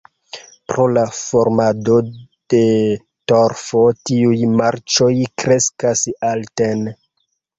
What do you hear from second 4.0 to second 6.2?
tiuj marĉoj kreskas